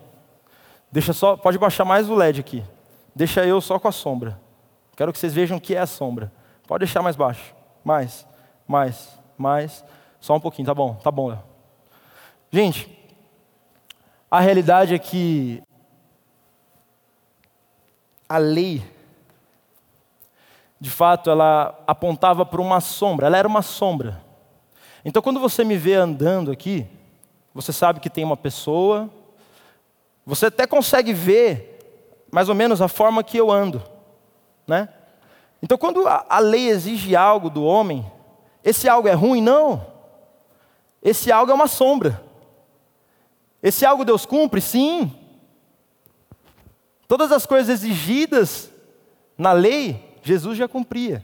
[0.90, 2.64] Deixa só, pode baixar mais o LED aqui.
[3.14, 4.40] Deixa eu só com a sombra.
[4.96, 6.32] Quero que vocês vejam o que é a sombra.
[6.66, 7.54] Pode deixar mais baixo.
[7.84, 8.26] Mais,
[8.66, 9.84] mais, mais.
[10.22, 11.44] Só um pouquinho, tá bom, tá bom, Léo.
[12.54, 12.90] Gente,
[14.32, 15.62] a realidade é que
[18.30, 18.82] a lei,
[20.86, 24.24] de fato, ela apontava para uma sombra, ela era uma sombra.
[25.04, 26.86] Então, quando você me vê andando aqui,
[27.56, 29.10] você sabe que tem uma pessoa,
[30.24, 33.82] você até consegue ver mais ou menos a forma que eu ando,
[34.68, 34.88] né?
[35.60, 38.06] Então, quando a lei exige algo do homem,
[38.64, 39.42] esse algo é ruim?
[39.42, 39.88] Não.
[41.02, 42.22] Esse algo é uma sombra.
[43.64, 44.62] Esse algo Deus cumpre?
[44.62, 45.12] Sim.
[47.08, 48.70] Todas as coisas exigidas
[49.36, 51.24] na lei, Jesus já cumpria.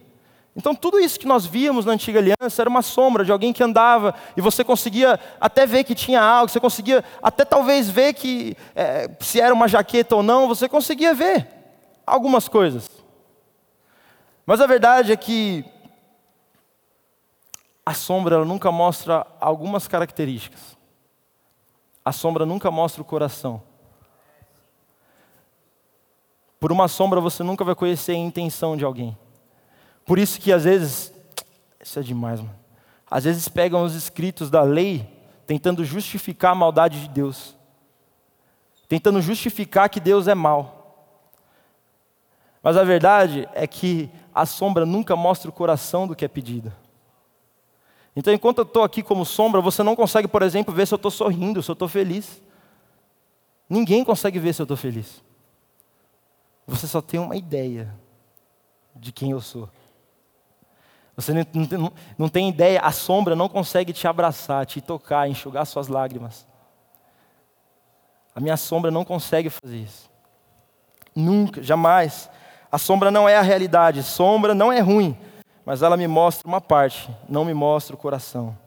[0.56, 3.64] Então, tudo isso que nós víamos na antiga aliança era uma sombra de alguém que
[3.64, 8.56] andava e você conseguia até ver que tinha algo, você conseguia até talvez ver que
[8.76, 11.48] é, se era uma jaqueta ou não, você conseguia ver
[12.06, 12.88] algumas coisas.
[14.46, 15.66] Mas a verdade é que
[17.84, 20.78] a sombra nunca mostra algumas características.
[22.06, 23.64] A sombra nunca mostra o coração.
[26.62, 29.18] Por uma sombra você nunca vai conhecer a intenção de alguém.
[30.06, 31.12] Por isso que às vezes,
[31.84, 32.56] isso é demais, mano.
[33.10, 35.10] Às vezes pegam os escritos da lei
[35.48, 37.58] tentando justificar a maldade de Deus.
[38.88, 41.18] Tentando justificar que Deus é mau.
[42.62, 46.72] Mas a verdade é que a sombra nunca mostra o coração do que é pedido.
[48.16, 50.98] Então, enquanto eu estou aqui como sombra, você não consegue, por exemplo, ver se eu
[50.98, 52.40] estou sorrindo, se eu estou feliz.
[53.68, 55.24] Ninguém consegue ver se eu estou feliz.
[56.72, 57.94] Você só tem uma ideia
[58.96, 59.70] de quem eu sou.
[61.18, 61.46] Você não,
[61.78, 66.48] não, não tem ideia, a sombra não consegue te abraçar, te tocar, enxugar suas lágrimas.
[68.34, 70.10] A minha sombra não consegue fazer isso.
[71.14, 72.30] Nunca, jamais.
[72.72, 75.18] A sombra não é a realidade, sombra não é ruim,
[75.66, 78.58] mas ela me mostra uma parte, não me mostra o coração.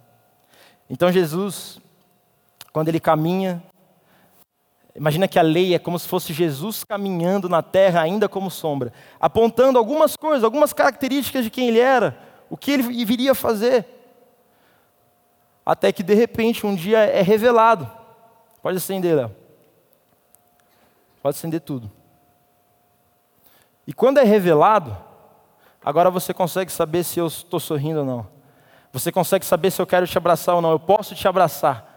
[0.90, 1.80] Então Jesus,
[2.70, 3.62] quando ele caminha,
[4.94, 8.92] imagina que a lei é como se fosse Jesus caminhando na terra ainda como sombra,
[9.20, 13.86] apontando algumas coisas, algumas características de quem ele era, o que ele viria fazer.
[15.64, 17.90] Até que de repente um dia é revelado.
[18.62, 19.34] Pode acender, Léo.
[21.22, 21.90] Pode acender tudo.
[23.86, 24.96] E quando é revelado,
[25.82, 28.26] agora você consegue saber se eu estou sorrindo ou não.
[28.92, 30.70] Você consegue saber se eu quero te abraçar ou não.
[30.70, 31.93] Eu posso te abraçar.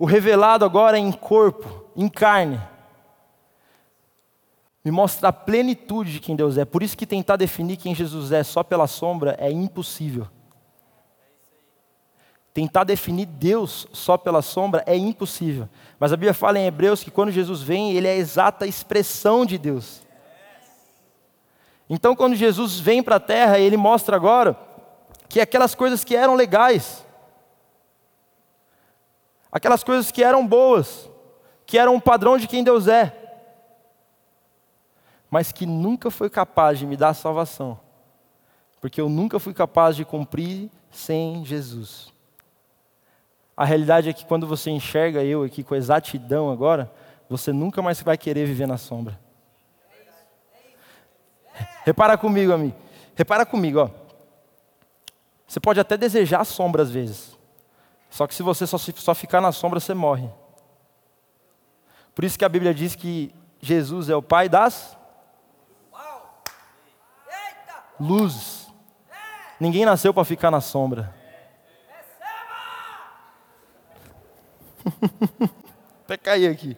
[0.00, 2.58] O revelado agora é em corpo, em carne.
[4.82, 6.64] Me mostra a plenitude de quem Deus é.
[6.64, 10.26] Por isso que tentar definir quem Jesus é só pela sombra é impossível.
[12.54, 15.68] Tentar definir Deus só pela sombra é impossível.
[15.98, 19.44] Mas a Bíblia fala em Hebreus que quando Jesus vem, ele é a exata expressão
[19.44, 20.00] de Deus.
[21.90, 24.56] Então, quando Jesus vem para a terra, ele mostra agora
[25.28, 27.04] que aquelas coisas que eram legais,
[29.50, 31.08] aquelas coisas que eram boas,
[31.66, 33.16] que eram um padrão de quem Deus é,
[35.30, 37.78] mas que nunca foi capaz de me dar salvação,
[38.80, 42.12] porque eu nunca fui capaz de cumprir sem Jesus.
[43.56, 46.90] A realidade é que quando você enxerga eu aqui com exatidão agora,
[47.28, 49.20] você nunca mais vai querer viver na sombra.
[51.84, 52.74] Repara comigo, amigo.
[53.14, 53.90] Repara comigo, ó.
[55.46, 57.38] Você pode até desejar sombra às vezes.
[58.10, 60.28] Só que se você só, só ficar na sombra, você morre.
[62.14, 64.98] Por isso que a Bíblia diz que Jesus é o Pai das
[67.98, 68.68] luzes.
[69.58, 71.14] Ninguém nasceu para ficar na sombra.
[76.04, 76.76] Até cair aqui.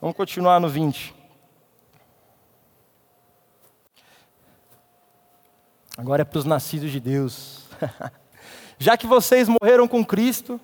[0.00, 1.14] Vamos continuar no 20.
[5.96, 7.68] Agora é para os nascidos de Deus.
[8.78, 10.60] Já que vocês morreram com Cristo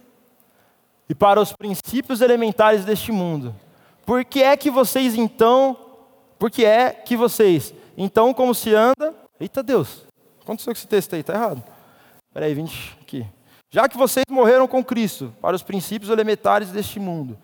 [1.09, 3.55] e para os princípios elementares deste mundo,
[4.05, 5.77] por que é que vocês então,
[6.39, 10.07] por que é que vocês, então como se anda, eita Deus,
[10.43, 11.63] aconteceu com esse texto aí, está errado.
[12.29, 13.27] Espera aí, 20 aqui.
[13.71, 17.39] Já que vocês morreram com Cristo para os princípios elementares deste mundo,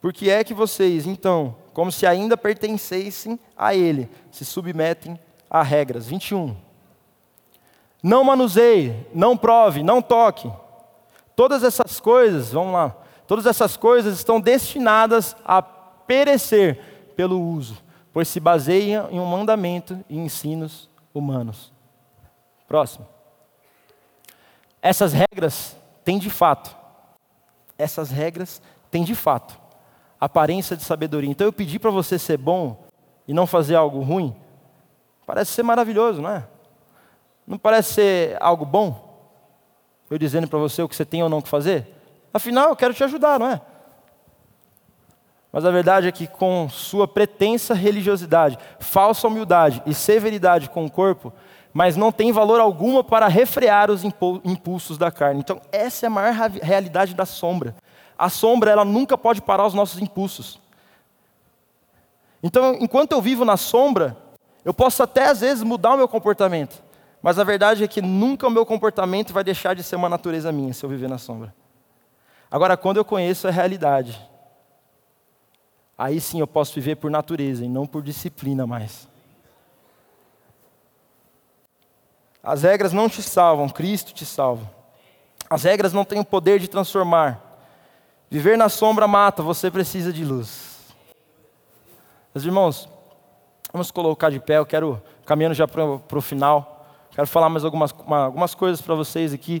[0.00, 5.18] por que é que vocês, então, como se ainda pertencessem a Ele, se submetem
[5.50, 6.06] a regras?
[6.06, 6.67] 21.
[8.02, 10.50] Não manuseie, não prove, não toque.
[11.34, 12.94] Todas essas coisas, vamos lá,
[13.26, 17.76] todas essas coisas estão destinadas a perecer pelo uso,
[18.12, 21.72] pois se baseiam em um mandamento e ensinos humanos.
[22.66, 23.06] Próximo.
[24.80, 26.76] Essas regras têm de fato,
[27.76, 29.68] essas regras têm de fato
[30.20, 31.30] aparência de sabedoria.
[31.30, 32.84] Então eu pedi para você ser bom
[33.26, 34.34] e não fazer algo ruim,
[35.26, 36.44] parece ser maravilhoso, não é?
[37.48, 39.08] Não parece ser algo bom?
[40.10, 41.94] Eu dizendo para você o que você tem ou não que fazer?
[42.32, 43.60] Afinal, eu quero te ajudar, não é?
[45.50, 50.90] Mas a verdade é que com sua pretensa religiosidade, falsa humildade e severidade com o
[50.90, 51.32] corpo,
[51.72, 55.40] mas não tem valor alguma para refrear os impulsos da carne.
[55.40, 57.74] Então, essa é a maior realidade da sombra.
[58.18, 60.60] A sombra, ela nunca pode parar os nossos impulsos.
[62.42, 64.16] Então, enquanto eu vivo na sombra,
[64.64, 66.82] eu posso até às vezes mudar o meu comportamento,
[67.22, 70.52] mas a verdade é que nunca o meu comportamento vai deixar de ser uma natureza
[70.52, 71.54] minha se eu viver na sombra.
[72.50, 74.18] Agora, quando eu conheço a realidade,
[75.96, 79.08] aí sim eu posso viver por natureza e não por disciplina mais.
[82.42, 84.70] As regras não te salvam, Cristo te salva.
[85.50, 87.42] As regras não têm o poder de transformar.
[88.30, 90.78] Viver na sombra mata, você precisa de luz.
[92.34, 92.88] Meus irmãos,
[93.72, 96.77] vamos colocar de pé, eu quero, caminhando já para o final,
[97.18, 99.60] quero falar mais algumas, uma, algumas coisas para vocês aqui.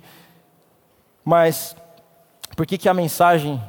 [1.24, 1.74] Mas,
[2.56, 3.60] por que, que a mensagem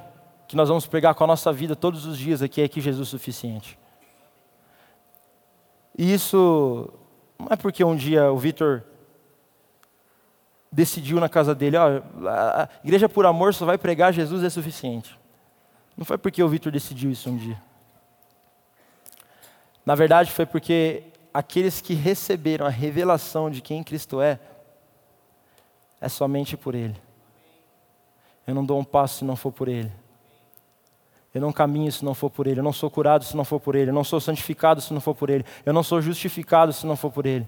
[0.47, 3.07] que nós vamos pregar com a nossa vida todos os dias aqui é que Jesus
[3.07, 3.79] é suficiente?
[5.97, 6.87] E isso
[7.39, 8.83] não é porque um dia o Vitor
[10.71, 15.19] decidiu na casa dele, ó, a igreja por amor só vai pregar Jesus é suficiente.
[15.97, 17.59] Não foi porque o Vitor decidiu isso um dia.
[19.83, 24.39] Na verdade, foi porque aqueles que receberam a revelação de quem Cristo é,
[25.99, 26.95] é somente por Ele.
[28.47, 29.91] Eu não dou um passo se não for por Ele.
[31.33, 32.59] Eu não caminho se não for por Ele.
[32.59, 33.91] Eu não sou curado se não for por Ele.
[33.91, 35.45] Eu não sou santificado se não for por Ele.
[35.65, 37.47] Eu não sou justificado se não for por Ele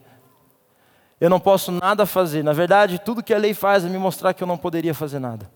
[1.21, 2.43] eu não posso nada fazer.
[2.43, 5.19] Na verdade, tudo que a lei faz é me mostrar que eu não poderia fazer
[5.19, 5.47] nada.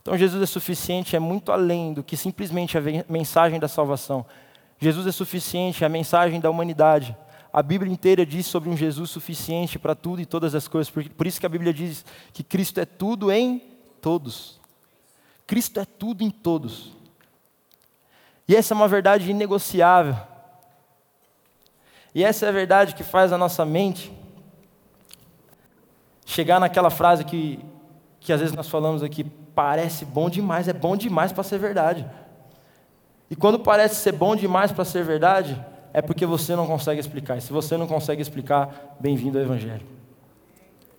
[0.00, 4.24] Então, Jesus é suficiente, é muito além do que simplesmente a mensagem da salvação.
[4.78, 7.16] Jesus é suficiente, é a mensagem da humanidade.
[7.52, 10.90] A Bíblia inteira diz sobre um Jesus suficiente para tudo e todas as coisas.
[10.90, 13.62] Por, isso que a Bíblia diz que Cristo é tudo em
[14.00, 14.60] todos.
[15.46, 16.92] Cristo é tudo em todos.
[18.48, 20.16] E essa é uma verdade inegociável.
[22.14, 24.12] E essa é a verdade que faz a nossa mente
[26.26, 27.60] chegar naquela frase que,
[28.18, 32.04] que às vezes nós falamos aqui, parece bom demais, é bom demais para ser verdade.
[33.30, 35.62] E quando parece ser bom demais para ser verdade,
[35.92, 37.38] é porque você não consegue explicar.
[37.38, 39.86] E se você não consegue explicar, bem-vindo ao Evangelho.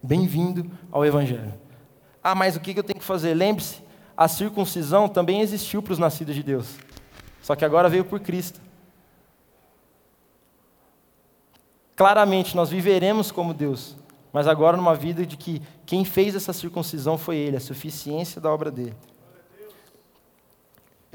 [0.02, 1.54] Bem-vindo ao Evangelho.
[2.24, 3.34] Ah, mas o que eu tenho que fazer?
[3.34, 3.84] Lembre-se,
[4.18, 6.78] a circuncisão também existiu para os nascidos de Deus.
[7.42, 8.60] Só que agora veio por Cristo.
[11.96, 13.96] Claramente, nós viveremos como Deus,
[14.34, 18.52] mas agora numa vida de que quem fez essa circuncisão foi Ele, a suficiência da
[18.52, 18.96] obra dele.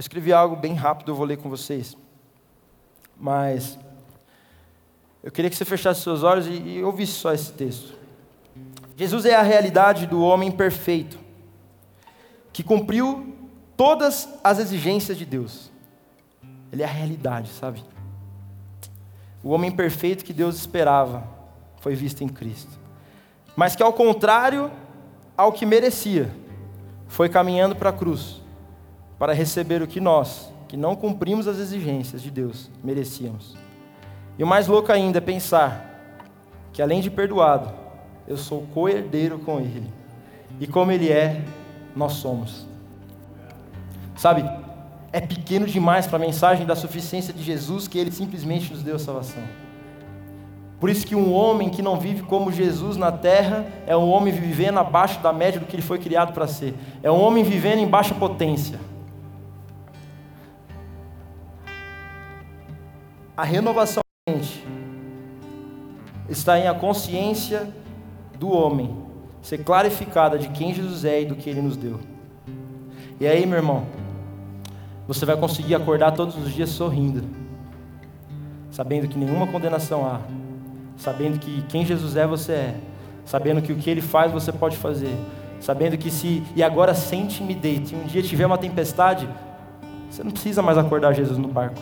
[0.00, 1.94] Eu escrevi algo bem rápido, eu vou ler com vocês.
[3.18, 3.78] Mas
[5.22, 7.92] eu queria que você fechasse seus olhos e, e ouvisse só esse texto.
[8.96, 11.18] Jesus é a realidade do homem perfeito,
[12.50, 13.36] que cumpriu
[13.76, 15.70] todas as exigências de Deus.
[16.72, 17.84] Ele é a realidade, sabe?
[19.44, 21.28] O homem perfeito que Deus esperava
[21.76, 22.72] foi visto em Cristo.
[23.54, 24.70] Mas que, ao contrário
[25.36, 26.34] ao que merecia,
[27.06, 28.40] foi caminhando para a cruz
[29.20, 33.54] para receber o que nós, que não cumprimos as exigências de Deus, merecíamos.
[34.38, 36.16] E o mais louco ainda é pensar
[36.72, 37.70] que, além de perdoado,
[38.26, 39.90] eu sou co-herdeiro com Ele.
[40.58, 41.44] E como Ele é,
[41.94, 42.66] nós somos.
[44.16, 44.42] Sabe,
[45.12, 48.96] é pequeno demais para a mensagem da suficiência de Jesus que ele simplesmente nos deu
[48.96, 49.42] a salvação.
[50.78, 54.32] Por isso que um homem que não vive como Jesus na terra é um homem
[54.32, 56.74] vivendo abaixo da média do que ele foi criado para ser.
[57.02, 58.80] É um homem vivendo em baixa potência.
[63.40, 64.62] A renovação da mente
[66.28, 67.72] está em a consciência
[68.38, 68.94] do homem
[69.40, 71.98] ser clarificada de quem Jesus é e do que ele nos deu.
[73.18, 73.86] E aí, meu irmão,
[75.08, 77.24] você vai conseguir acordar todos os dias sorrindo,
[78.70, 80.20] sabendo que nenhuma condenação há,
[80.98, 82.74] sabendo que quem Jesus é, você é,
[83.24, 85.16] sabendo que o que ele faz, você pode fazer,
[85.60, 89.26] sabendo que se, e agora sem timidez, se um dia tiver uma tempestade,
[90.10, 91.80] você não precisa mais acordar Jesus no barco.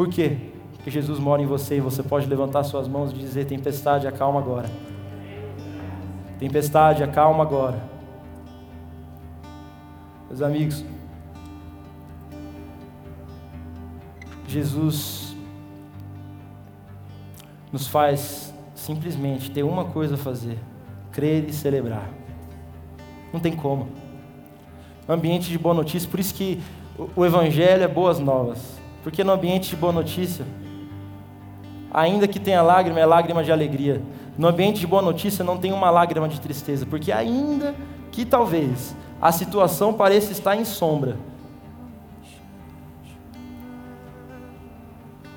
[0.00, 0.38] Por quê?
[0.76, 4.40] Porque Jesus mora em você e você pode levantar suas mãos e dizer: Tempestade, acalma
[4.40, 4.66] agora.
[6.38, 7.78] Tempestade, acalma agora.
[10.26, 10.82] Meus amigos,
[14.48, 15.36] Jesus
[17.70, 20.58] nos faz simplesmente ter uma coisa a fazer:
[21.12, 22.08] crer e celebrar.
[23.34, 23.86] Não tem como.
[25.06, 26.58] Ambiente de boa notícia, por isso que
[27.14, 28.79] o Evangelho é boas novas.
[29.02, 30.44] Porque no ambiente de boa notícia,
[31.92, 34.02] ainda que tenha lágrima, é lágrima de alegria.
[34.36, 37.74] No ambiente de boa notícia não tem uma lágrima de tristeza, porque ainda
[38.12, 41.16] que talvez a situação pareça estar em sombra,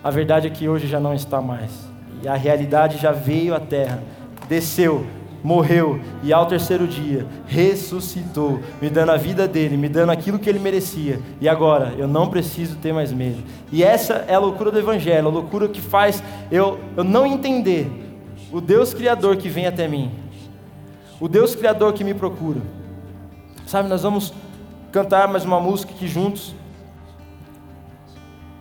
[0.04, 1.72] A verdade é que hoje já não está mais.
[2.22, 4.04] E a realidade já veio à terra,
[4.50, 5.06] desceu,
[5.44, 10.50] morreu e ao terceiro dia ressuscitou, me dando a vida dele, me dando aquilo que
[10.50, 11.20] ele merecia.
[11.42, 13.44] E agora eu não preciso ter mais medo.
[13.72, 17.92] E essa é a loucura do evangelho, a loucura que faz eu, eu não entender
[18.52, 20.12] o Deus criador que vem até mim.
[21.20, 22.62] O Deus criador que me procura.
[23.66, 24.34] Sabe, nós vamos
[24.92, 26.56] cantar mais uma música aqui juntos.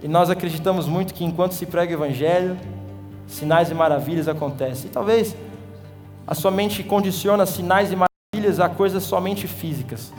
[0.03, 2.57] E nós acreditamos muito que enquanto se prega o Evangelho,
[3.26, 4.89] sinais e maravilhas acontecem.
[4.89, 5.37] E talvez
[6.27, 10.12] a sua mente condiciona sinais e maravilhas a coisas somente físicas.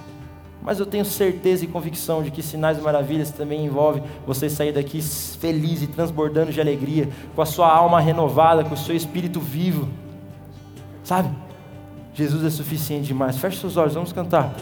[0.62, 4.72] Mas eu tenho certeza e convicção de que sinais e maravilhas também envolve você sair
[4.72, 9.41] daqui feliz e transbordando de alegria, com a sua alma renovada, com o seu espírito
[9.41, 9.89] vivo.
[11.04, 11.30] Sabe?
[12.14, 13.38] Jesus é suficiente demais.
[13.38, 14.54] Feche seus olhos, vamos cantar.